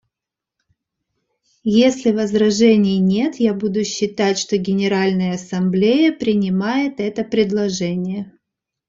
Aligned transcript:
Если 1.83 2.09
возражений 2.11 2.97
нет, 2.97 3.35
я 3.35 3.53
буду 3.53 3.83
считать, 3.85 4.39
что 4.39 4.57
Генеральная 4.57 5.35
Ассамблея 5.35 6.11
принимает 6.11 6.99
это 6.99 7.23
предложение. 7.23 8.33